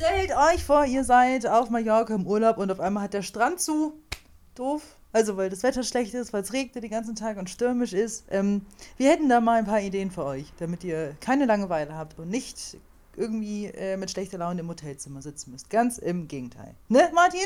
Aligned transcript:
Stellt 0.00 0.30
euch 0.34 0.64
vor, 0.64 0.86
ihr 0.86 1.04
seid 1.04 1.46
auf 1.46 1.68
Mallorca 1.68 2.14
im 2.14 2.26
Urlaub 2.26 2.56
und 2.56 2.72
auf 2.72 2.80
einmal 2.80 3.02
hat 3.02 3.12
der 3.12 3.20
Strand 3.20 3.60
zu. 3.60 3.92
Doof. 4.54 4.80
Also, 5.12 5.36
weil 5.36 5.50
das 5.50 5.62
Wetter 5.62 5.82
schlecht 5.82 6.14
ist, 6.14 6.32
weil 6.32 6.42
es 6.42 6.54
regnet 6.54 6.82
den 6.82 6.90
ganzen 6.90 7.14
Tag 7.14 7.36
und 7.36 7.50
stürmisch 7.50 7.92
ist. 7.92 8.24
Ähm, 8.30 8.64
wir 8.96 9.10
hätten 9.10 9.28
da 9.28 9.42
mal 9.42 9.58
ein 9.58 9.66
paar 9.66 9.82
Ideen 9.82 10.10
für 10.10 10.24
euch, 10.24 10.54
damit 10.58 10.84
ihr 10.84 11.14
keine 11.20 11.44
Langeweile 11.44 11.94
habt 11.94 12.18
und 12.18 12.30
nicht 12.30 12.78
irgendwie 13.14 13.66
äh, 13.66 13.98
mit 13.98 14.10
schlechter 14.10 14.38
Laune 14.38 14.60
im 14.60 14.68
Hotelzimmer 14.68 15.20
sitzen 15.20 15.50
müsst. 15.50 15.68
Ganz 15.68 15.98
im 15.98 16.28
Gegenteil. 16.28 16.74
Ne, 16.88 17.10
Martin? 17.14 17.40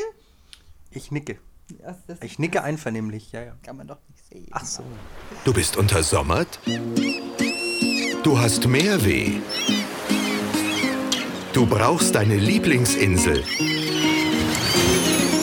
Ich 0.91 1.11
nicke. 1.11 1.37
Ja, 1.83 1.97
Ich 2.21 2.39
nicke 2.39 2.63
einvernehmlich, 2.63 3.33
ja, 3.33 3.43
ja. 3.43 3.57
kann 3.63 3.75
man 3.75 3.87
doch 3.87 3.99
nicht 4.07 4.25
sehen. 4.29 4.47
Ach 4.51 4.63
so. 4.63 4.83
Du 5.43 5.53
bist 5.53 5.75
untersommert? 5.75 6.57
Du 8.23 8.39
hast 8.39 8.65
mehr 8.65 9.03
weh. 9.03 9.41
Du 11.55 11.65
brauchst 11.65 12.13
deine 12.15 12.35
Lieblingsinsel. 12.35 13.41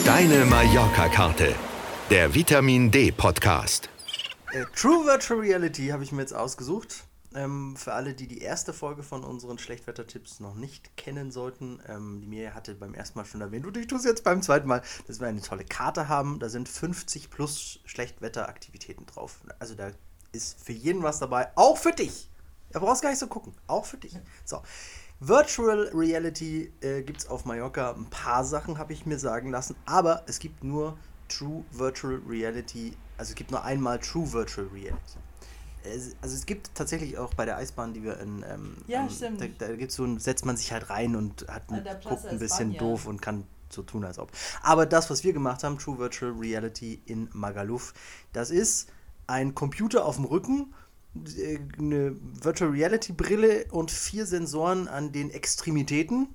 Deine 0.05 0.45
Mallorca-Karte. 0.45 1.55
Der 2.11 2.35
Vitamin 2.35 2.91
D 2.91 3.11
Podcast. 3.11 3.89
Äh, 4.51 4.65
True 4.75 5.07
Virtual 5.07 5.39
Reality 5.39 5.87
habe 5.87 6.03
ich 6.03 6.11
mir 6.11 6.21
jetzt 6.21 6.35
ausgesucht. 6.35 7.05
Ähm, 7.33 7.75
für 7.75 7.93
alle, 7.93 8.13
die 8.13 8.27
die 8.27 8.41
erste 8.41 8.73
Folge 8.73 9.01
von 9.01 9.23
unseren 9.23 9.57
Schlechtwetter-Tipps 9.57 10.39
noch 10.39 10.53
nicht 10.53 10.95
kennen 10.97 11.31
sollten. 11.31 11.81
Ähm, 11.87 12.19
die 12.21 12.27
Mirja 12.27 12.53
hatte 12.53 12.75
beim 12.75 12.93
ersten 12.93 13.17
Mal 13.17 13.25
schon 13.25 13.41
erwähnt 13.41 13.65
und 13.65 13.75
ich 13.75 13.87
tue 13.87 13.97
es 13.97 14.05
jetzt 14.05 14.23
beim 14.23 14.43
zweiten 14.43 14.67
Mal, 14.67 14.83
dass 15.07 15.19
wir 15.19 15.25
eine 15.25 15.41
tolle 15.41 15.65
Karte 15.65 16.09
haben. 16.09 16.37
Da 16.37 16.47
sind 16.47 16.69
50 16.69 17.31
plus 17.31 17.79
Schlechtwetteraktivitäten 17.85 19.07
drauf. 19.07 19.39
Also 19.57 19.73
da 19.73 19.89
ist 20.31 20.63
für 20.63 20.73
jeden 20.73 21.01
was 21.01 21.17
dabei, 21.17 21.47
auch 21.55 21.79
für 21.79 21.91
dich. 21.91 22.29
Da 22.71 22.79
brauchst 22.79 23.01
gar 23.01 23.09
nicht 23.09 23.19
so 23.19 23.27
gucken, 23.27 23.55
auch 23.65 23.85
für 23.85 23.97
dich. 23.97 24.15
So. 24.45 24.61
Virtual 25.25 25.89
Reality 25.93 26.69
äh, 26.81 27.01
gibt 27.01 27.19
es 27.21 27.27
auf 27.27 27.45
Mallorca 27.45 27.91
ein 27.93 28.05
paar 28.09 28.43
Sachen, 28.43 28.77
habe 28.77 28.91
ich 28.91 29.05
mir 29.05 29.17
sagen 29.17 29.51
lassen, 29.51 29.75
aber 29.85 30.23
es 30.27 30.39
gibt 30.39 30.63
nur 30.63 30.97
True 31.29 31.63
Virtual 31.71 32.21
Reality, 32.27 32.93
also 33.17 33.29
es 33.29 33.35
gibt 33.35 33.51
nur 33.51 33.63
einmal 33.63 33.99
True 33.99 34.31
Virtual 34.33 34.67
Reality. 34.73 35.17
Es, 35.83 36.15
also 36.21 36.35
es 36.35 36.45
gibt 36.45 36.75
tatsächlich 36.75 37.17
auch 37.17 37.33
bei 37.35 37.45
der 37.45 37.55
Eisbahn, 37.57 37.93
die 37.93 38.03
wir 38.03 38.19
in, 38.19 38.43
ähm, 38.49 38.75
Ja, 38.87 39.01
ähm, 39.01 39.09
stimmt. 39.09 39.41
da, 39.41 39.45
da 39.59 39.75
gibt's 39.75 39.95
so 39.95 40.03
ein, 40.03 40.19
setzt 40.19 40.45
man 40.45 40.57
sich 40.57 40.71
halt 40.73 40.89
rein 40.89 41.15
und 41.15 41.45
hat 41.47 41.67
Plaza 41.67 42.09
guckt 42.09 42.25
ein 42.25 42.39
bisschen 42.39 42.73
España. 42.73 42.79
doof 42.79 43.05
und 43.05 43.21
kann 43.21 43.45
so 43.69 43.81
tun, 43.81 44.03
als 44.03 44.19
ob. 44.19 44.31
Aber 44.61 44.85
das, 44.85 45.09
was 45.09 45.23
wir 45.23 45.31
gemacht 45.31 45.63
haben, 45.63 45.77
True 45.77 45.97
Virtual 45.99 46.31
Reality 46.33 47.01
in 47.05 47.29
Magaluf, 47.33 47.93
das 48.33 48.49
ist 48.49 48.89
ein 49.27 49.55
Computer 49.55 50.05
auf 50.05 50.17
dem 50.17 50.25
Rücken, 50.25 50.73
eine 51.15 52.15
Virtual 52.41 52.71
Reality 52.71 53.13
Brille 53.13 53.65
und 53.71 53.91
vier 53.91 54.25
Sensoren 54.25 54.87
an 54.87 55.11
den 55.11 55.29
Extremitäten. 55.29 56.29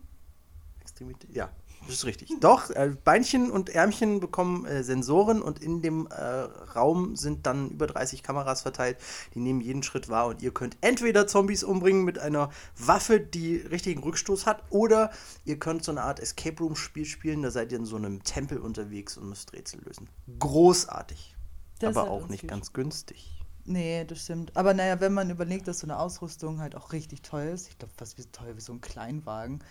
Extremität? 0.81 1.35
Ja, 1.35 1.51
das 1.87 1.97
ist 1.97 2.05
richtig. 2.05 2.31
Doch, 2.41 2.71
äh, 2.71 2.95
Beinchen 3.03 3.51
und 3.51 3.71
Ärmchen 3.71 4.21
bekommen 4.21 4.67
äh, 4.67 4.83
Sensoren 4.83 5.41
und 5.41 5.63
in 5.63 5.81
dem 5.81 6.07
äh, 6.09 6.15
Raum 6.15 7.17
sind 7.17 7.47
dann 7.47 7.71
über 7.71 7.87
30 7.87 8.23
Kameras 8.23 8.63
verteilt. 8.63 8.99
Die 9.35 9.41
nehmen 9.41 9.61
jeden 9.61 9.83
Schritt 9.83 10.09
wahr 10.09 10.27
und 10.27 10.43
ihr 10.43 10.53
könnt 10.53 10.77
entweder 10.81 11.27
Zombies 11.27 11.65
umbringen 11.65 12.05
mit 12.05 12.19
einer 12.19 12.51
Waffe, 12.77 13.21
die 13.21 13.57
richtigen 13.57 14.03
Rückstoß 14.03 14.47
hat, 14.47 14.63
oder 14.71 15.11
ihr 15.45 15.59
könnt 15.59 15.83
so 15.83 15.91
eine 15.91 16.03
Art 16.03 16.21
Escape 16.21 16.63
Room 16.63 16.77
Spiel 16.77 17.05
spielen. 17.05 17.43
Da 17.43 17.51
seid 17.51 17.73
ihr 17.73 17.79
in 17.79 17.87
so 17.87 17.97
einem 17.97 18.23
Tempel 18.23 18.59
unterwegs 18.59 19.17
und 19.17 19.29
müsst 19.29 19.53
Rätsel 19.53 19.81
lösen. 19.85 20.09
Großartig. 20.39 21.37
Das 21.79 21.97
aber 21.97 22.07
hat 22.07 22.13
auch 22.13 22.29
nicht 22.29 22.47
ganz 22.47 22.73
günstig. 22.73 23.39
Nee, 23.71 24.07
das 24.07 24.21
stimmt. 24.21 24.57
Aber 24.57 24.73
naja, 24.73 24.99
wenn 24.99 25.13
man 25.13 25.29
überlegt, 25.29 25.69
dass 25.69 25.81
so 25.81 25.87
eine 25.87 25.99
Ausrüstung 25.99 26.59
halt 26.59 26.75
auch 26.75 26.93
richtig 26.93 27.21
teuer 27.21 27.53
ist, 27.53 27.69
ich 27.69 27.79
glaube 27.79 27.93
fast 27.99 28.17
wie 28.17 28.23
so 28.23 28.29
teuer 28.33 28.57
wie 28.57 28.63
so 28.63 28.73
ein 28.73 28.81
Kleinwagen. 28.81 29.63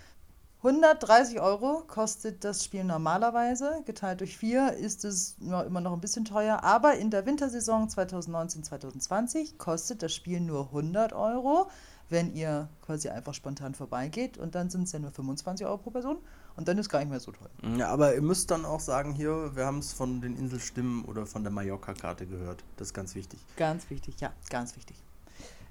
130 0.57 1.39
Euro 1.41 1.83
kostet 1.87 2.43
das 2.43 2.63
Spiel 2.63 2.83
normalerweise. 2.83 3.81
Geteilt 3.85 4.21
durch 4.21 4.37
vier 4.37 4.73
ist 4.73 5.03
es 5.03 5.37
immer 5.39 5.81
noch 5.81 5.93
ein 5.93 6.01
bisschen 6.01 6.25
teuer. 6.25 6.63
Aber 6.63 6.93
in 6.95 7.09
der 7.09 7.25
Wintersaison 7.25 7.87
2019-2020 7.89 9.57
kostet 9.57 10.03
das 10.03 10.13
Spiel 10.13 10.41
nur 10.41 10.65
100 10.67 11.13
Euro, 11.13 11.67
wenn 12.09 12.35
ihr 12.35 12.69
quasi 12.83 13.09
einfach 13.09 13.33
spontan 13.33 13.73
vorbeigeht. 13.73 14.37
Und 14.37 14.53
dann 14.53 14.69
sind 14.69 14.83
es 14.83 14.91
ja 14.91 14.99
nur 14.99 15.11
25 15.11 15.65
Euro 15.65 15.79
pro 15.79 15.89
Person. 15.89 16.17
Und 16.57 16.67
dann 16.67 16.77
ist 16.79 16.89
gar 16.89 16.99
nicht 16.99 17.09
mehr 17.09 17.19
so 17.19 17.31
teuer. 17.31 17.49
Ja, 17.77 17.89
aber 17.89 18.15
ihr 18.15 18.21
müsst 18.21 18.49
dann 18.49 18.65
auch 18.65 18.79
sagen, 18.79 19.13
hier, 19.13 19.55
wir 19.55 19.65
haben 19.65 19.77
es 19.77 19.93
von 19.93 20.21
den 20.21 20.35
Inselstimmen 20.35 21.05
oder 21.05 21.27
von 21.27 21.43
der 21.43 21.53
Mallorca-Karte 21.53 22.25
gehört. 22.25 22.63
Das 22.77 22.87
ist 22.87 22.93
ganz 22.93 23.13
wichtig. 23.13 23.39
Ganz 23.55 23.89
wichtig, 23.91 24.19
ja, 24.19 24.33
ganz 24.49 24.75
wichtig. 24.75 24.97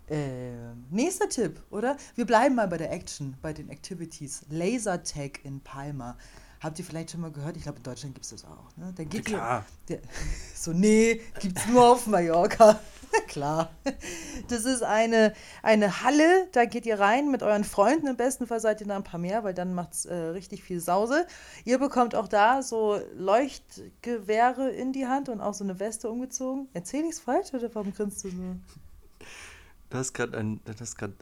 Ähm, 0.09 0.85
nächster 0.91 1.29
Tipp, 1.29 1.61
oder? 1.71 1.97
Wir 2.15 2.25
bleiben 2.25 2.55
mal 2.55 2.69
bei 2.69 2.77
der 2.77 2.93
Action, 2.93 3.37
bei 3.43 3.53
den 3.53 3.69
Activities. 3.69 4.47
Lasertag 4.49 5.45
in 5.45 5.61
Palma. 5.61 6.17
Habt 6.61 6.79
ihr 6.79 6.85
vielleicht 6.85 7.11
schon 7.11 7.21
mal 7.21 7.31
gehört? 7.31 7.57
Ich 7.57 7.65
glaube, 7.65 7.79
in 7.79 7.83
Deutschland 7.83 8.15
gibt 8.15 8.25
es 8.25 8.31
das 8.31 8.45
auch. 8.45 8.77
Ne? 8.77 8.93
Da 8.97 9.05
geht 9.05 9.27
Klar. 9.27 9.65
Ihr, 9.89 9.97
der, 9.97 10.09
so, 10.55 10.73
nee, 10.73 11.21
gibt 11.41 11.59
es 11.59 11.67
nur 11.67 11.93
auf 11.93 12.07
Mallorca. 12.07 12.81
Klar. 13.29 13.71
Das 14.49 14.65
ist 14.65 14.83
eine, 14.83 15.33
eine 15.63 16.03
Halle, 16.03 16.49
da 16.53 16.65
geht 16.65 16.87
ihr 16.87 16.99
rein 16.99 17.31
mit 17.31 17.43
euren 17.43 17.65
Freunden. 17.65 18.07
Im 18.07 18.17
besten 18.17 18.47
Fall 18.47 18.61
seid 18.61 18.81
ihr 18.81 18.87
da 18.87 18.97
ein 18.97 19.05
paar 19.05 19.21
mehr, 19.21 19.45
weil 19.45 19.55
dann 19.55 19.75
macht 19.75 19.93
es 19.93 20.07
äh, 20.07 20.15
richtig 20.15 20.63
viel 20.63 20.81
Sause. 20.81 21.27
Ihr 21.65 21.79
bekommt 21.79 22.15
auch 22.15 22.29
da 22.29 22.63
so 22.63 23.01
Leuchtgewehre 23.15 24.71
in 24.71 24.93
die 24.93 25.07
Hand 25.07 25.29
und 25.29 25.41
auch 25.41 25.55
so 25.55 25.65
eine 25.65 25.79
Weste 25.79 26.11
umgezogen. 26.11 26.69
Erzähl 26.73 27.05
ich's 27.05 27.21
falsch 27.21 27.53
oder 27.55 27.73
warum 27.75 27.93
grinst 27.93 28.25
du 28.25 28.31
so? 28.31 28.57
Hast 29.93 30.13
gerade 30.15 30.37
ein, 30.37 30.61
du 30.65 30.73
hast 30.79 30.97
grad 30.99 31.13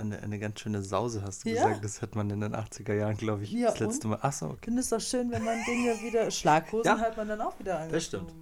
eine, 0.00 0.22
eine 0.22 0.38
ganz 0.38 0.60
schöne 0.60 0.82
Sause, 0.82 1.22
hast 1.24 1.44
du 1.44 1.50
Ja. 1.50 1.64
gesagt. 1.66 1.84
Das 1.84 2.02
hat 2.02 2.14
man 2.16 2.28
in 2.30 2.40
den 2.40 2.54
80er 2.54 2.94
Jahren, 2.94 3.16
glaube 3.16 3.44
ich, 3.44 3.52
Ja, 3.52 3.70
das 3.70 3.78
letzte 3.80 4.08
und? 4.08 4.10
Mal. 4.14 4.18
Achso, 4.22 4.46
okay. 4.46 4.56
Ich 4.60 4.64
finde 4.64 4.80
es 4.80 4.88
doch 4.88 5.00
schön, 5.00 5.30
wenn 5.30 5.44
man 5.44 5.58
Dinge 5.64 5.92
wieder. 6.02 6.30
Schlaghosen 6.30 6.84
Ja. 6.86 6.98
hat 6.98 7.16
man 7.16 7.28
dann 7.28 7.40
auch 7.40 7.58
wieder 7.58 7.74
angezogen. 7.78 7.92
Das 7.94 8.04
stimmt. 8.04 8.34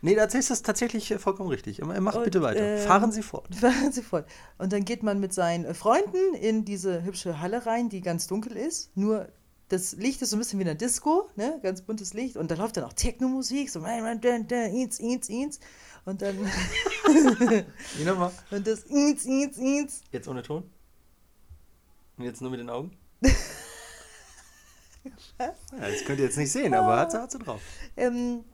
Nee, 0.00 0.14
da 0.14 0.26
du 0.50 0.54
es 0.54 0.62
tatsächlich 0.62 1.10
äh, 1.10 1.18
vollkommen 1.18 1.50
richtig. 1.50 1.82
Macht 1.84 2.16
Und, 2.16 2.24
bitte 2.24 2.40
weiter. 2.40 2.60
ähm, 2.60 2.86
Fahren 2.86 3.12
Sie 3.12 3.22
fort. 3.22 3.54
Fahren 3.54 3.92
Sie 3.92 4.02
fort. 4.02 4.26
Und 4.58 4.72
dann 4.72 4.84
geht 4.84 5.02
man 5.02 5.20
mit 5.20 5.34
seinen 5.34 5.64
äh, 5.66 5.74
Freunden 5.74 6.34
in 6.40 6.64
diese 6.64 7.02
hübsche 7.04 7.40
Halle 7.40 7.66
rein, 7.66 7.90
die 7.90 8.00
ganz 8.00 8.26
dunkel 8.26 8.56
ist. 8.56 8.96
Nur 8.96 9.28
das 9.68 9.92
Licht 9.92 10.22
ist 10.22 10.30
so 10.30 10.36
ein 10.36 10.38
bisschen 10.38 10.58
wie 10.58 10.62
in 10.62 10.66
der 10.68 10.74
Disco, 10.74 11.28
ne? 11.36 11.58
Ganz 11.62 11.82
buntes 11.82 12.14
Licht. 12.14 12.36
Und 12.36 12.50
da 12.50 12.54
läuft 12.54 12.76
dann 12.78 12.84
auch 12.84 12.92
Techno-Musik, 12.94 13.70
so 13.70 13.82
ins, 14.68 15.00
ins, 15.00 15.28
ins. 15.28 15.60
Und 16.06 16.20
dann 16.22 16.36
Wie 17.96 18.04
nochmal? 18.04 18.30
und 18.50 18.66
das 18.66 18.80
ins, 18.84 19.24
ins, 19.24 19.56
ins. 19.58 20.00
Jetzt 20.12 20.28
ohne 20.28 20.42
Ton? 20.42 20.64
Und 22.16 22.24
jetzt 22.24 22.40
nur 22.40 22.50
mit 22.50 22.60
den 22.60 22.70
Augen? 22.70 22.96
ja, 25.38 25.54
das 25.80 26.04
könnt 26.04 26.18
ihr 26.18 26.26
jetzt 26.26 26.38
nicht 26.38 26.52
sehen, 26.52 26.74
aber 26.74 26.96
hat 26.96 27.12
sie, 27.12 27.20
hat 27.20 27.32
sie 27.32 27.38
drauf. 27.38 27.60
Ähm, 27.96 28.44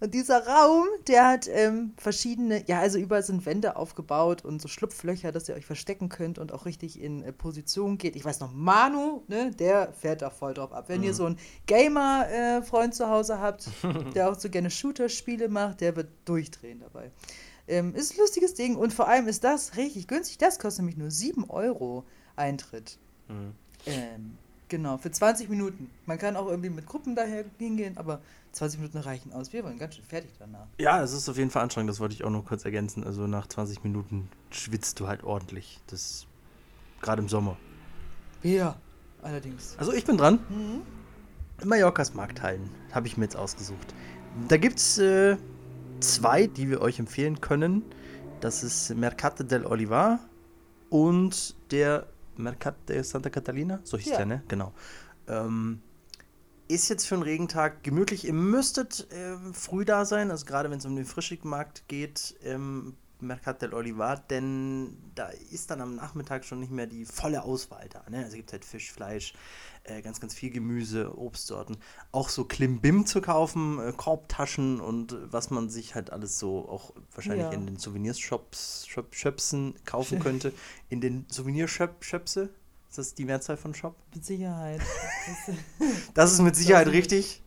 und 0.00 0.14
dieser 0.14 0.46
Raum, 0.46 0.86
der 1.08 1.26
hat 1.26 1.48
ähm, 1.48 1.92
verschiedene, 1.96 2.64
ja, 2.68 2.78
also 2.78 2.98
überall 2.98 3.24
sind 3.24 3.44
Wände 3.46 3.74
aufgebaut 3.74 4.44
und 4.44 4.62
so 4.62 4.68
Schlupflöcher, 4.68 5.32
dass 5.32 5.48
ihr 5.48 5.56
euch 5.56 5.66
verstecken 5.66 6.08
könnt 6.08 6.38
und 6.38 6.52
auch 6.52 6.66
richtig 6.66 7.00
in 7.00 7.22
äh, 7.22 7.32
Position 7.32 7.98
geht. 7.98 8.14
Ich 8.14 8.24
weiß 8.24 8.38
noch, 8.38 8.52
Manu, 8.52 9.24
ne, 9.26 9.50
der 9.50 9.92
fährt 9.92 10.22
da 10.22 10.30
voll 10.30 10.54
drauf 10.54 10.72
ab. 10.72 10.84
Wenn 10.88 11.02
ihr 11.02 11.14
so 11.14 11.24
einen 11.24 11.38
Gamer-Freund 11.66 12.94
zu 12.94 13.08
Hause 13.08 13.40
habt, 13.40 13.68
der 14.14 14.30
auch 14.30 14.38
so 14.38 14.48
gerne 14.50 14.70
Shooter-Spiele 14.70 15.48
macht, 15.48 15.80
der 15.80 15.96
wird 15.96 16.10
durchdrehen 16.24 16.78
dabei. 16.78 17.10
Ähm, 17.66 17.94
ist 17.96 18.14
ein 18.14 18.18
lustiges 18.18 18.54
Ding 18.54 18.76
und 18.76 18.94
vor 18.94 19.08
allem 19.08 19.26
ist 19.26 19.42
das 19.42 19.76
richtig 19.76 20.06
günstig. 20.06 20.38
Das 20.38 20.60
kostet 20.60 20.82
nämlich 20.82 20.96
nur 20.96 21.10
7 21.10 21.50
Euro 21.50 22.06
Eintritt. 22.38 22.98
Ähm, 23.86 24.38
genau, 24.68 24.98
für 24.98 25.10
20 25.10 25.48
Minuten. 25.48 25.90
Man 26.06 26.18
kann 26.18 26.36
auch 26.36 26.48
irgendwie 26.48 26.70
mit 26.70 26.86
Gruppen 26.86 27.14
daher 27.14 27.44
hingehen, 27.58 27.96
aber 27.96 28.20
20 28.52 28.80
Minuten 28.80 28.98
reichen 28.98 29.32
aus. 29.32 29.52
Wir 29.52 29.64
waren 29.64 29.78
ganz 29.78 29.96
schön 29.96 30.04
fertig 30.04 30.30
danach. 30.38 30.66
Ja, 30.78 31.02
es 31.02 31.12
ist 31.12 31.28
auf 31.28 31.36
jeden 31.36 31.50
Fall 31.50 31.62
anstrengend, 31.62 31.90
das 31.90 32.00
wollte 32.00 32.14
ich 32.14 32.24
auch 32.24 32.30
noch 32.30 32.44
kurz 32.44 32.64
ergänzen. 32.64 33.04
Also 33.04 33.26
nach 33.26 33.46
20 33.46 33.84
Minuten 33.84 34.28
schwitzt 34.50 35.00
du 35.00 35.06
halt 35.06 35.24
ordentlich. 35.24 35.80
Das 35.88 36.26
gerade 37.00 37.22
im 37.22 37.28
Sommer. 37.28 37.56
Ja, 38.42 38.76
allerdings. 39.22 39.76
Also 39.78 39.92
ich 39.92 40.04
bin 40.04 40.16
dran. 40.16 40.38
Mallorcas 41.64 42.14
Markthallen 42.14 42.70
habe 42.92 43.06
ich 43.06 43.16
mir 43.16 43.24
jetzt 43.24 43.36
ausgesucht. 43.36 43.94
Da 44.48 44.56
gibt 44.56 44.78
es 44.78 44.98
äh, 44.98 45.36
zwei, 46.00 46.46
die 46.46 46.70
wir 46.70 46.80
euch 46.80 46.98
empfehlen 46.98 47.40
können. 47.40 47.82
Das 48.40 48.62
ist 48.62 48.94
Mercate 48.94 49.44
del 49.44 49.66
Olivar 49.66 50.20
und 50.90 51.56
der 51.72 52.06
Mercat 52.38 52.88
de 52.88 53.02
Santa 53.02 53.30
Catalina. 53.30 53.80
So 53.84 53.98
hieß 53.98 54.10
Ja. 54.10 54.16
der, 54.18 54.26
ne? 54.26 54.42
Genau. 54.48 54.72
Ähm, 55.26 55.82
ist 56.68 56.88
jetzt 56.88 57.06
für 57.06 57.14
einen 57.14 57.22
Regentag 57.24 57.82
gemütlich. 57.82 58.26
Ihr 58.26 58.34
müsstet 58.34 59.06
ähm, 59.10 59.54
früh 59.54 59.84
da 59.84 60.04
sein, 60.04 60.30
also 60.30 60.44
gerade 60.46 60.70
wenn 60.70 60.78
es 60.78 60.86
um 60.86 60.96
den 60.96 61.06
Frischigmarkt 61.06 61.88
geht, 61.88 62.36
im 62.42 62.94
Mercat 63.20 63.62
del 63.62 63.74
Olivar, 63.74 64.16
denn 64.30 64.96
da 65.14 65.28
ist 65.50 65.70
dann 65.70 65.80
am 65.80 65.94
Nachmittag 65.96 66.44
schon 66.44 66.60
nicht 66.60 66.72
mehr 66.72 66.86
die 66.86 67.04
volle 67.04 67.42
Auswahl 67.42 67.88
da. 67.88 68.04
Ne? 68.10 68.24
Also 68.24 68.36
gibt 68.36 68.52
halt 68.52 68.64
Fisch, 68.64 68.92
Fleisch, 68.92 69.34
äh, 69.84 70.02
ganz, 70.02 70.20
ganz 70.20 70.34
viel 70.34 70.50
Gemüse, 70.50 71.16
Obstsorten. 71.18 71.76
Auch 72.12 72.28
so 72.28 72.44
Klimbim 72.44 73.06
zu 73.06 73.20
kaufen, 73.20 73.78
äh, 73.80 73.92
Korbtaschen 73.96 74.80
und 74.80 75.16
was 75.32 75.50
man 75.50 75.68
sich 75.68 75.94
halt 75.94 76.10
alles 76.10 76.38
so 76.38 76.68
auch 76.68 76.92
wahrscheinlich 77.14 77.46
Ja. 77.46 77.52
in 77.52 77.66
den 77.66 77.76
Souvenirshops 77.78 78.86
Shop, 78.86 79.14
Schöpsen 79.14 79.74
kaufen 79.84 80.18
könnte. 80.20 80.52
In 80.88 81.00
den 81.00 81.26
Souvenirschöpse. 81.28 82.50
Ist 82.88 82.96
das 82.98 83.14
die 83.14 83.24
Mehrzahl 83.26 83.56
von 83.58 83.74
Shop? 83.74 83.96
Mit 84.14 84.24
Sicherheit. 84.24 84.80
Das, 86.14 86.32
ist 86.32 86.40
mit 86.40 86.56
Sicherheit 86.56 86.88
richtig. 86.88 87.42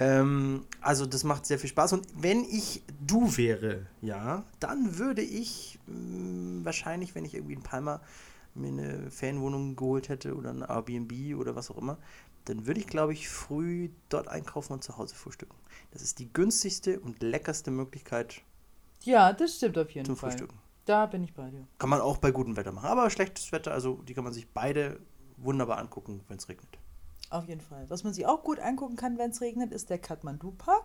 Ähm, 0.00 0.64
also 0.80 1.06
das 1.06 1.22
macht 1.22 1.46
sehr 1.46 1.58
viel 1.58 1.70
Spaß. 1.70 1.92
Und 1.92 2.06
wenn 2.16 2.42
ich 2.44 2.82
du 3.06 3.36
wäre, 3.36 3.86
ja, 4.02 4.44
dann 4.58 4.98
würde 4.98 5.22
ich 5.22 5.78
mh, 5.86 6.64
wahrscheinlich, 6.64 7.14
wenn 7.14 7.24
ich 7.24 7.34
irgendwie 7.34 7.54
in 7.54 7.62
Palma 7.62 8.00
mir 8.54 8.68
eine 8.68 9.10
Ferienwohnung 9.10 9.76
geholt 9.76 10.08
hätte 10.08 10.34
oder 10.34 10.50
ein 10.50 10.62
Airbnb 10.62 11.38
oder 11.38 11.54
was 11.54 11.70
auch 11.70 11.78
immer, 11.78 11.98
dann 12.46 12.66
würde 12.66 12.80
ich, 12.80 12.88
glaube 12.88 13.12
ich, 13.12 13.28
früh 13.28 13.90
dort 14.08 14.26
einkaufen 14.26 14.72
und 14.72 14.82
zu 14.82 14.96
Hause 14.96 15.14
frühstücken. 15.14 15.54
Das 15.92 16.02
ist 16.02 16.18
die 16.18 16.32
günstigste 16.32 16.98
und 16.98 17.22
leckerste 17.22 17.70
Möglichkeit 17.70 18.42
ja, 19.02 19.32
das 19.32 19.56
stimmt 19.56 19.78
auf 19.78 19.90
jeden 19.90 20.06
zum 20.06 20.16
Fall. 20.16 20.30
Frühstücken. 20.30 20.58
Da 20.84 21.06
bin 21.06 21.24
ich 21.24 21.34
bei 21.34 21.48
dir. 21.50 21.66
Kann 21.78 21.90
man 21.90 22.00
auch 22.00 22.18
bei 22.18 22.30
gutem 22.30 22.56
Wetter 22.56 22.72
machen. 22.72 22.86
Aber 22.86 23.08
schlechtes 23.10 23.52
Wetter, 23.52 23.72
also 23.72 24.02
die 24.06 24.14
kann 24.14 24.24
man 24.24 24.32
sich 24.32 24.48
beide 24.48 25.00
wunderbar 25.36 25.78
angucken, 25.78 26.20
wenn 26.28 26.38
es 26.38 26.48
regnet. 26.48 26.78
Auf 27.30 27.46
jeden 27.46 27.60
Fall. 27.60 27.88
Was 27.88 28.02
man 28.02 28.12
sich 28.12 28.26
auch 28.26 28.42
gut 28.42 28.58
angucken 28.58 28.96
kann, 28.96 29.16
wenn 29.16 29.30
es 29.30 29.40
regnet, 29.40 29.72
ist 29.72 29.88
der 29.88 29.98
Kathmandu 29.98 30.50
Park. 30.50 30.84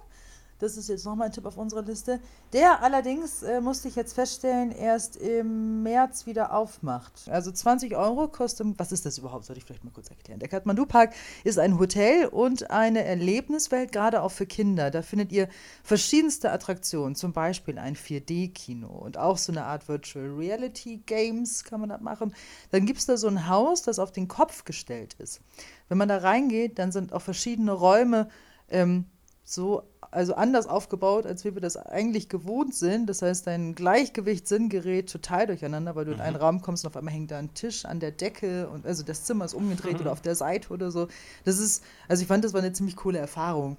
Das 0.59 0.77
ist 0.77 0.87
jetzt 0.87 1.05
nochmal 1.05 1.27
ein 1.27 1.33
Tipp 1.33 1.45
auf 1.45 1.57
unserer 1.57 1.81
Liste. 1.81 2.21
Der 2.53 2.81
allerdings, 2.81 3.43
äh, 3.43 3.59
musste 3.59 3.89
ich 3.89 3.95
jetzt 3.95 4.13
feststellen, 4.13 4.71
erst 4.71 5.17
im 5.17 5.83
März 5.83 6.25
wieder 6.25 6.53
aufmacht. 6.53 7.27
Also 7.29 7.51
20 7.51 7.95
Euro 7.95 8.29
kostet, 8.29 8.67
was 8.77 8.93
ist 8.93 9.05
das 9.05 9.17
überhaupt, 9.17 9.45
sollte 9.45 9.59
ich 9.59 9.65
vielleicht 9.65 9.83
mal 9.83 9.91
kurz 9.91 10.09
erklären. 10.09 10.39
Der 10.39 10.47
Kathmandu 10.47 10.85
Park 10.85 11.13
ist 11.43 11.59
ein 11.59 11.77
Hotel 11.77 12.27
und 12.27 12.71
eine 12.71 13.03
Erlebniswelt, 13.03 13.91
gerade 13.91 14.21
auch 14.21 14.31
für 14.31 14.45
Kinder. 14.45 14.91
Da 14.91 15.01
findet 15.01 15.33
ihr 15.33 15.49
verschiedenste 15.83 16.51
Attraktionen, 16.51 17.15
zum 17.15 17.33
Beispiel 17.33 17.77
ein 17.77 17.97
4D-Kino 17.97 18.87
und 18.87 19.17
auch 19.17 19.37
so 19.37 19.51
eine 19.51 19.65
Art 19.65 19.89
Virtual 19.89 20.25
Reality 20.25 21.01
Games 21.05 21.65
kann 21.65 21.81
man 21.81 21.89
da 21.89 21.97
machen. 21.97 22.33
Dann 22.71 22.85
gibt 22.85 22.99
es 22.99 23.05
da 23.05 23.17
so 23.17 23.27
ein 23.27 23.49
Haus, 23.49 23.81
das 23.81 23.99
auf 23.99 24.13
den 24.13 24.29
Kopf 24.29 24.63
gestellt 24.63 25.15
ist. 25.19 25.41
Wenn 25.89 25.97
man 25.97 26.07
da 26.07 26.17
reingeht, 26.17 26.79
dann 26.79 26.93
sind 26.93 27.11
auch 27.11 27.21
verschiedene 27.21 27.73
Räume 27.73 28.29
ähm, 28.69 29.05
so, 29.47 29.83
also 30.15 30.35
anders 30.35 30.67
aufgebaut, 30.67 31.25
als 31.25 31.43
wie 31.45 31.53
wir 31.53 31.61
das 31.61 31.77
eigentlich 31.77 32.29
gewohnt 32.29 32.73
sind. 32.73 33.07
Das 33.07 33.21
heißt, 33.21 33.45
dein 33.47 33.75
Gleichgewichtssinn 33.75 34.69
gerät 34.69 35.11
total 35.11 35.47
durcheinander, 35.47 35.95
weil 35.95 36.05
du 36.05 36.13
in 36.13 36.21
einen 36.21 36.35
Raum 36.35 36.61
kommst 36.61 36.85
und 36.85 36.89
auf 36.89 36.97
einmal 36.97 37.13
hängt 37.13 37.31
da 37.31 37.37
ein 37.37 37.53
Tisch 37.53 37.85
an 37.85 37.99
der 37.99 38.11
Decke 38.11 38.69
und 38.69 38.85
also 38.85 39.03
das 39.03 39.25
Zimmer 39.25 39.45
ist 39.45 39.53
umgedreht 39.53 39.99
oder 39.99 40.11
auf 40.11 40.21
der 40.21 40.35
Seite 40.35 40.69
oder 40.69 40.89
so. 40.91 41.07
Das 41.43 41.59
ist, 41.59 41.83
also 42.07 42.21
ich 42.21 42.27
fand, 42.27 42.45
das 42.45 42.53
war 42.53 42.61
eine 42.61 42.73
ziemlich 42.73 42.95
coole 42.95 43.19
Erfahrung. 43.19 43.77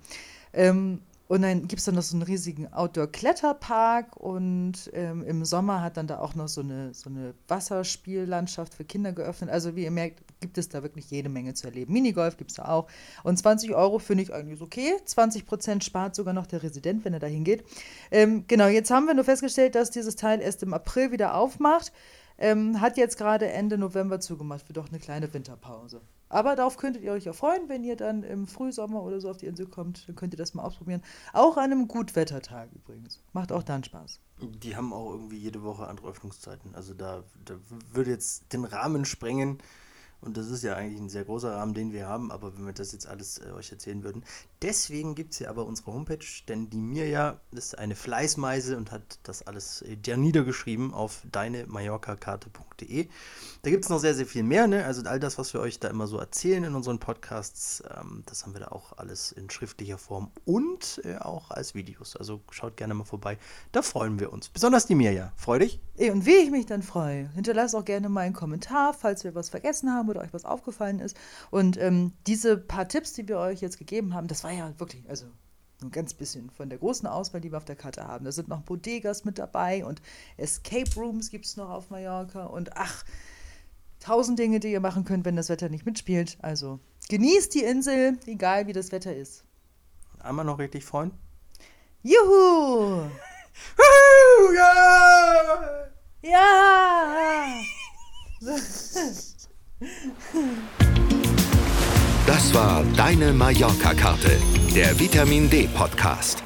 Ähm, 0.53 1.01
und 1.29 1.43
dann 1.43 1.67
gibt 1.67 1.81
es 1.81 1.85
dann 1.87 1.97
noch 1.97 2.03
so 2.03 2.17
einen 2.17 2.23
riesigen 2.23 2.73
Outdoor-Kletterpark 2.73 4.17
und 4.17 4.91
ähm, 4.93 5.25
im 5.25 5.45
Sommer 5.45 5.83
hat 5.83 5.97
dann 5.97 6.07
da 6.07 6.19
auch 6.19 6.37
noch 6.37 6.47
so 6.47 6.61
eine, 6.61 6.95
so 6.95 7.11
eine 7.11 7.35
Wasserspiellandschaft 7.49 8.75
für 8.75 8.85
Kinder 8.85 9.13
geöffnet. 9.13 9.51
Also 9.51 9.75
wie 9.75 9.85
ihr 9.85 9.91
merkt, 9.91 10.23
gibt 10.41 10.57
es 10.57 10.69
da 10.69 10.85
wirklich 10.85 11.11
jede 11.11 11.29
Menge 11.29 11.55
zu 11.55 11.67
erleben. 11.67 11.93
Minigolf 11.93 12.37
gibt 12.37 12.53
es 12.53 12.59
da 12.59 12.67
auch. 12.67 12.87
Und 13.25 13.37
20 13.39 13.75
Euro 13.75 13.99
finde 13.99 14.23
ich 14.23 14.33
eigentlich 14.33 14.61
okay. 14.61 14.95
20 15.05 15.47
Prozent 15.47 15.83
spart 15.83 16.15
sogar 16.15 16.33
noch 16.33 16.47
der 16.47 16.63
Resident, 16.63 17.05
wenn 17.05 17.15
er 17.15 17.21
da 17.21 17.27
hingeht. 17.27 17.65
Ähm, 18.13 18.45
genau, 18.47 18.69
jetzt 18.69 18.91
haben 18.91 19.07
wir 19.07 19.15
nur 19.15 19.25
festgestellt, 19.25 19.75
dass 19.75 19.91
dieses 19.91 20.15
Teil 20.15 20.41
erst 20.41 20.63
im 20.63 20.75
April 20.75 21.11
wieder 21.11 21.35
aufmacht. 21.35 21.93
Ähm, 22.39 22.81
hat 22.81 22.97
jetzt 22.97 23.17
gerade 23.17 23.49
Ende 23.49 23.79
November 23.79 24.21
zugemacht 24.21 24.67
für 24.67 24.73
doch 24.73 24.89
eine 24.89 24.99
kleine 24.99 25.33
Winterpause. 25.33 26.03
Aber 26.29 26.57
darauf 26.57 26.77
könntet 26.77 27.03
ihr 27.03 27.13
euch 27.13 27.29
auch 27.31 27.35
freuen, 27.35 27.69
wenn 27.69 27.85
ihr 27.85 27.97
dann 27.97 28.23
im 28.23 28.47
Frühsommer 28.47 29.03
oder 29.03 29.21
so 29.21 29.31
auf 29.31 29.37
die 29.37 29.47
Insel 29.47 29.67
kommt. 29.67 30.09
Dann 30.09 30.17
könnt 30.17 30.35
ihr 30.35 30.39
das 30.39 30.55
mal 30.55 30.65
ausprobieren. 30.65 31.03
Auch 31.33 31.57
an 31.57 31.65
einem 31.65 31.89
Gutwettertag 31.89 32.71
übrigens. 32.75 33.23
Macht 33.33 33.53
auch 33.53 33.63
dann 33.63 33.85
Spaß. 33.85 34.21
Die 34.41 34.77
haben 34.77 34.93
auch 34.93 35.13
irgendwie 35.13 35.39
jede 35.39 35.63
Woche 35.63 35.87
andere 35.87 36.09
Öffnungszeiten. 36.09 36.75
Also 36.75 36.95
da, 36.95 37.23
da 37.45 37.55
würde 37.93 38.11
jetzt 38.11 38.53
den 38.53 38.65
Rahmen 38.65 39.05
sprengen. 39.05 39.59
Und 40.21 40.37
das 40.37 40.51
ist 40.51 40.65
ja 40.65 40.75
eigentlich 40.75 41.01
ein 41.01 41.09
sehr 41.09 41.25
großer 41.25 41.53
Rahmen, 41.55 41.75
den 41.75 41.93
wir 41.93 42.07
haben, 42.07 42.33
aber 42.33 42.57
wenn 42.57 42.67
wir 42.67 42.73
das 42.73 42.93
jetzt 42.93 43.07
alles 43.07 43.39
äh, 43.39 43.53
euch 43.53 43.71
erzählen 43.71 44.03
würden. 44.03 44.25
Deswegen 44.63 45.15
gibt 45.15 45.35
es 45.35 45.41
ja 45.41 45.51
aber 45.51 45.67
unsere 45.67 45.93
Homepage, 45.93 46.25
denn 46.49 46.71
die 46.71 46.79
Mirja 46.79 47.41
ist 47.51 47.79
eine 47.79 47.95
Fleißmeise 47.95 48.77
und 48.77 48.91
hat 48.91 49.19
das 49.23 49.47
alles 49.47 49.83
äh, 49.83 49.97
dir 49.97 50.17
niedergeschrieben 50.17 50.95
auf 50.95 51.23
deinemallorcakarte.de. 51.31 53.09
Da 53.63 53.71
gibt 53.71 53.85
es 53.85 53.91
noch 53.91 53.99
sehr, 53.99 54.15
sehr 54.15 54.25
viel 54.25 54.43
mehr. 54.43 54.67
Ne? 54.67 54.85
Also 54.85 55.03
all 55.03 55.21
das, 55.21 55.37
was 55.37 55.53
wir 55.53 55.61
euch 55.61 55.79
da 55.79 55.89
immer 55.89 56.07
so 56.07 56.19
erzählen 56.19 56.65
in 56.65 56.75
unseren 56.75 56.99
Podcasts, 56.99 57.83
ähm, 57.99 58.23
das 58.25 58.45
haben 58.45 58.55
wir 58.55 58.61
da 58.61 58.69
auch 58.69 58.97
alles 58.97 59.31
in 59.31 59.51
schriftlicher 59.51 59.99
Form 59.99 60.31
und 60.47 61.03
äh, 61.05 61.17
auch 61.19 61.51
als 61.51 61.75
Videos. 61.75 62.17
Also 62.17 62.41
schaut 62.51 62.79
gerne 62.79 62.95
mal 62.95 63.05
vorbei. 63.05 63.37
Da 63.73 63.83
freuen 63.83 64.19
wir 64.19 64.33
uns. 64.33 64.49
Besonders 64.49 64.87
die 64.87 64.95
Mirja. 64.95 65.33
Freu 65.37 65.59
dich? 65.59 65.81
Und 65.99 66.25
wie 66.25 66.37
ich 66.37 66.51
mich 66.51 66.65
dann 66.65 66.83
freue, 66.83 67.29
hinterlasst 67.35 67.75
auch 67.75 67.85
gerne 67.85 68.09
mal 68.09 68.23
einen 68.23 68.35
Kommentar, 68.35 68.95
falls 68.95 69.25
wir 69.25 69.35
was 69.35 69.51
vergessen 69.51 69.93
haben 69.93 70.09
oder 70.09 70.23
euch 70.23 70.33
was 70.33 70.45
aufgefallen 70.45 71.01
ist. 71.01 71.17
Und 71.51 71.77
ähm, 71.79 72.13
diese 72.27 72.57
paar 72.57 72.89
Tipps, 72.89 73.13
die 73.13 73.29
wir 73.29 73.39
euch 73.39 73.61
jetzt 73.61 73.79
gegeben 73.79 74.15
haben, 74.15 74.29
das 74.29 74.46
war 74.47 74.53
ja 74.53 74.73
wirklich, 74.79 75.03
also 75.11 75.27
ein 75.83 75.91
ganz 75.91 76.15
bisschen 76.15 76.51
von 76.51 76.69
der 76.69 76.79
großen 76.79 77.09
Auswahl, 77.09 77.41
die 77.41 77.51
wir 77.51 77.59
auf 77.59 77.65
der 77.65 77.75
Karte 77.75 78.07
haben. 78.07 78.25
Da 78.25 78.31
sind 78.31 78.47
noch 78.47 78.61
Bodegas 78.61 79.25
mit 79.25 79.39
dabei 79.39 79.85
und 79.85 80.01
Escape 80.37 80.89
Rooms 80.95 81.31
gibt 81.31 81.47
es 81.47 81.57
noch 81.57 81.69
auf 81.69 81.91
Mallorca 81.91 82.45
und 82.45 82.77
ach, 82.77 83.05
tausend 83.99 84.39
Dinge, 84.39 84.61
die 84.61 84.71
ihr 84.71 84.79
machen 84.79 85.05
könnt, 85.05 85.25
wenn 85.25 85.35
das 85.35 85.49
Wetter 85.49 85.69
nicht 85.69 85.85
mitspielt. 85.85 86.39
Also 86.41 86.79
genießt 87.09 87.55
die 87.55 87.65
Insel, 87.65 88.19
egal 88.27 88.69
wie 88.69 88.73
das 88.73 88.93
Wetter 88.93 89.15
ist. 89.17 89.43
Einmal 90.21 90.45
noch 90.45 90.61
richtig 90.61 90.85
freuen? 90.85 91.11
Juhu! 92.05 93.11
Ja! 94.55 95.81
Ja! 96.23 97.76
War 102.57 102.83
Deine 102.97 103.35
Mallorca-Karte, 103.35 104.31
der 104.75 104.99
Vitamin 104.99 105.51
D-Podcast. 105.51 106.43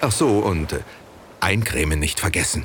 Ach 0.00 0.12
so, 0.12 0.28
und 0.38 0.72
äh, 0.72 0.78
eincremen 1.40 1.98
nicht 1.98 2.20
vergessen. 2.20 2.64